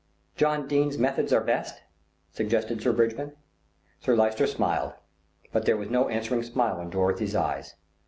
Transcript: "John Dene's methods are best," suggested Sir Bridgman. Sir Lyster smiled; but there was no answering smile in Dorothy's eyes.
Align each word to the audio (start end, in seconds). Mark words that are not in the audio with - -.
"John 0.35 0.67
Dene's 0.67 0.97
methods 0.97 1.31
are 1.31 1.43
best," 1.43 1.79
suggested 2.33 2.81
Sir 2.81 2.91
Bridgman. 2.91 3.33
Sir 3.99 4.15
Lyster 4.15 4.47
smiled; 4.47 4.93
but 5.51 5.65
there 5.67 5.77
was 5.77 5.91
no 5.91 6.09
answering 6.09 6.41
smile 6.41 6.81
in 6.81 6.89
Dorothy's 6.89 7.35
eyes. 7.35 7.75